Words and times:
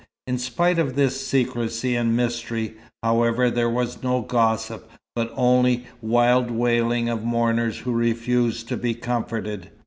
In 0.25 0.39
spite 0.39 0.79
of 0.79 0.95
this 0.95 1.21
secrecy 1.27 1.95
and 1.95 2.17
mystery, 2.17 2.73
however, 3.03 3.51
there 3.51 3.69
was 3.69 4.01
no 4.01 4.21
gossip, 4.21 4.89
but 5.15 5.31
only 5.35 5.85
wild 6.01 6.49
wailing, 6.49 7.07
of 7.07 7.23
mourners 7.23 7.77
who 7.77 7.91
refused 7.91 8.67
to 8.69 8.77
be 8.77 8.95
comforted. 8.95 9.69